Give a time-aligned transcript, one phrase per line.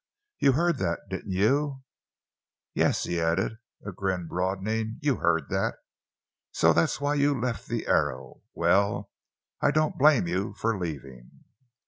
[0.39, 1.83] You heard that, didn't you?
[2.73, 5.75] Yes," he added, his grin broadening; "you heard that.
[6.51, 8.41] So that's why you left the Arrow!
[8.55, 9.11] Well,
[9.61, 11.43] I don't blame you for leaving."